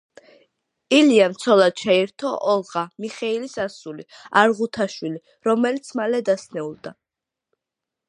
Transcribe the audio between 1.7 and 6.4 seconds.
შეირთო ოლღა მიხეილის ასული არღუთაშვილი, რომელიც მალე